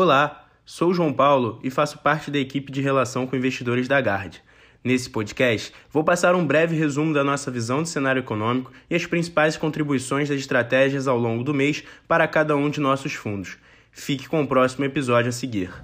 [0.00, 4.40] Olá, sou João Paulo e faço parte da equipe de relação com investidores da Gard.
[4.84, 9.04] Nesse podcast, vou passar um breve resumo da nossa visão do cenário econômico e as
[9.06, 13.56] principais contribuições das estratégias ao longo do mês para cada um de nossos fundos.
[13.90, 15.74] Fique com o próximo episódio a seguir.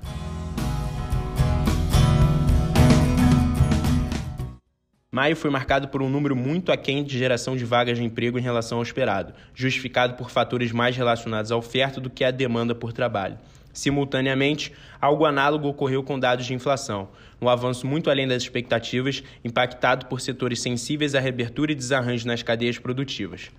[5.10, 8.42] Maio foi marcado por um número muito aquém de geração de vagas de emprego em
[8.42, 12.92] relação ao esperado, justificado por fatores mais relacionados à oferta do que à demanda por
[12.92, 13.36] trabalho.
[13.74, 17.08] Simultaneamente, algo análogo ocorreu com dados de inflação,
[17.42, 22.42] um avanço muito além das expectativas, impactado por setores sensíveis à reabertura e desarranjo nas
[22.42, 23.50] cadeias produtivas.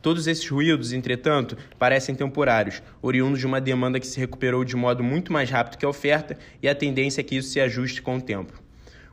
[0.00, 5.02] Todos esses ruídos, entretanto, parecem temporários, oriundos de uma demanda que se recuperou de modo
[5.02, 8.16] muito mais rápido que a oferta e a tendência é que isso se ajuste com
[8.16, 8.65] o tempo.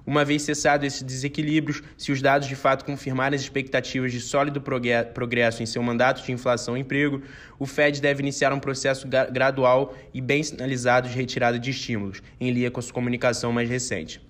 [0.06, 4.62] Uma vez cessado esses desequilíbrios, se os dados de fato confirmarem as expectativas de sólido
[4.62, 7.22] progresso em seu mandato de inflação e emprego,
[7.58, 12.52] o Fed deve iniciar um processo gradual e bem sinalizado de retirada de estímulos, em
[12.52, 14.22] linha com a sua comunicação mais recente.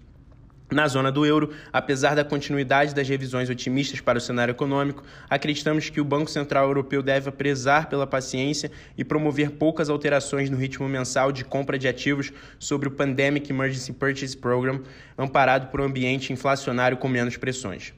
[0.72, 5.89] Na zona do euro, apesar da continuidade das revisões otimistas para o cenário econômico, acreditamos
[5.89, 10.88] que o Banco Central Europeu deve prezar pela paciência e promover poucas alterações no ritmo
[10.88, 14.81] mensal de compra de ativos sobre o Pandemic Emergency Purchase Program,
[15.17, 17.94] amparado por um ambiente inflacionário com menos pressões.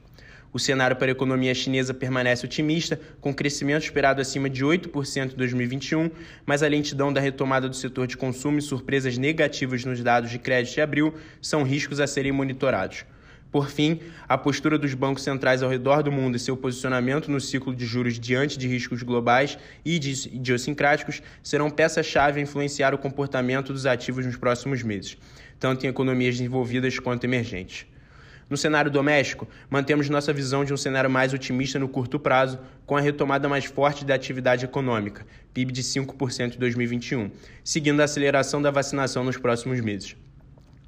[0.52, 5.36] O cenário para a economia chinesa permanece otimista, com crescimento esperado acima de 8% em
[5.36, 6.10] 2021,
[6.44, 10.38] mas a lentidão da retomada do setor de consumo e surpresas negativas nos dados de
[10.38, 13.04] crédito de abril são riscos a serem monitorados.
[13.50, 17.40] Por fim, a postura dos bancos centrais ao redor do mundo e seu posicionamento no
[17.40, 23.72] ciclo de juros diante de riscos globais e idiosincráticos serão peça-chave a influenciar o comportamento
[23.72, 25.16] dos ativos nos próximos meses,
[25.58, 27.86] tanto em economias desenvolvidas quanto emergentes.
[28.48, 32.96] No cenário doméstico, mantemos nossa visão de um cenário mais otimista no curto prazo, com
[32.96, 37.30] a retomada mais forte da atividade econômica, PIB de 5% em 2021,
[37.64, 40.16] seguindo a aceleração da vacinação nos próximos meses.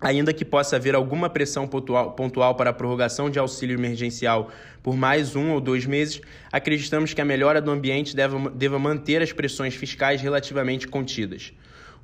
[0.01, 5.35] Ainda que possa haver alguma pressão pontual, para a prorrogação de auxílio emergencial por mais
[5.35, 6.21] um ou dois meses,
[6.53, 11.53] acreditamos que a melhora do ambiente deva manter as pressões fiscais relativamente contidas.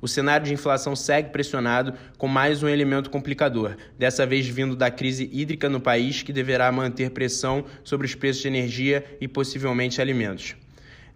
[0.05, 4.91] O cenário de inflação segue pressionado, com mais um elemento complicador, dessa vez vindo da
[4.91, 9.99] crise hídrica no país, que deverá manter pressão sobre os preços de energia e possivelmente
[9.99, 10.55] alimentos.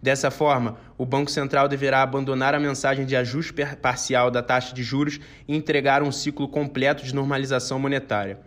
[0.02, 4.82] Dessa forma, o Banco Central deverá abandonar a mensagem de ajuste parcial da taxa de
[4.82, 8.40] juros e entregar um ciclo completo de normalização monetária.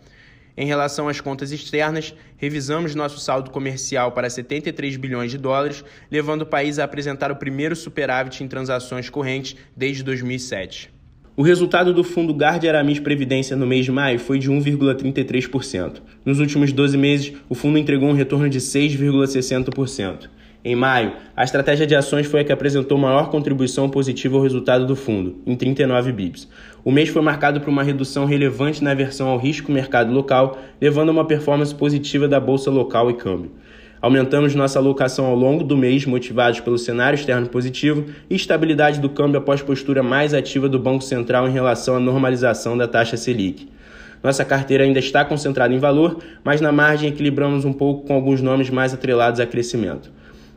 [0.56, 6.42] Em relação às contas externas, revisamos nosso saldo comercial para 73 bilhões de dólares, levando
[6.42, 10.94] o país a apresentar o primeiro superávit em transações correntes desde 2007.
[11.36, 16.00] O resultado do fundo Guard Aramis Previdência no mês de maio foi de 1,33%.
[16.24, 20.30] Nos últimos 12 meses, o fundo entregou um retorno de 6,60%.
[20.66, 24.86] Em maio, a estratégia de ações foi a que apresentou maior contribuição positiva ao resultado
[24.86, 26.48] do fundo, em 39 bips.
[26.82, 31.10] O mês foi marcado por uma redução relevante na aversão ao risco mercado local, levando
[31.10, 33.50] a uma performance positiva da bolsa local e câmbio.
[34.00, 39.10] Aumentamos nossa alocação ao longo do mês, motivados pelo cenário externo positivo e estabilidade do
[39.10, 43.68] câmbio após postura mais ativa do Banco Central em relação à normalização da taxa Selic.
[44.22, 48.40] Nossa carteira ainda está concentrada em valor, mas na margem equilibramos um pouco com alguns
[48.40, 50.10] nomes mais atrelados a crescimento.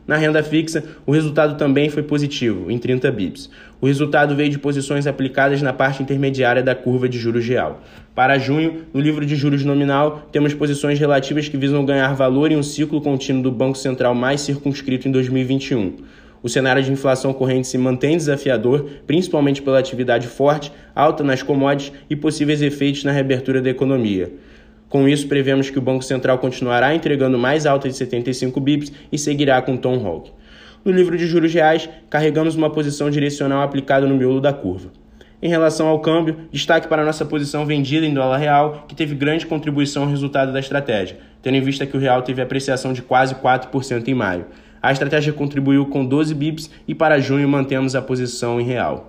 [0.08, 3.50] Na renda fixa, o resultado também foi positivo, em 30 bips.
[3.78, 7.82] O resultado veio de posições aplicadas na parte intermediária da curva de juros real.
[8.14, 12.56] Para junho, no livro de juros nominal, temos posições relativas que visam ganhar valor em
[12.56, 15.96] um ciclo contínuo do Banco Central mais circunscrito em 2021.
[16.42, 21.92] O cenário de inflação corrente se mantém desafiador, principalmente pela atividade forte, alta nas commodities
[22.08, 24.32] e possíveis efeitos na reabertura da economia.
[24.88, 29.18] Com isso, prevemos que o Banco Central continuará entregando mais alta de 75 bips e
[29.18, 30.30] seguirá com Tom Hawk.
[30.84, 34.90] No livro de juros reais, carregamos uma posição direcional aplicada no miolo da curva.
[35.40, 39.46] Em relação ao câmbio, destaque para nossa posição vendida em dólar real, que teve grande
[39.46, 43.34] contribuição ao resultado da estratégia, tendo em vista que o real teve apreciação de quase
[43.34, 44.46] 4% em maio.
[44.82, 49.04] A estratégia contribuiu com 12 bips e para junho mantemos a posição em real.